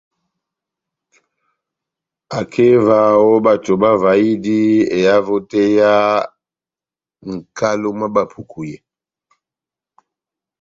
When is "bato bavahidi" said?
3.45-4.59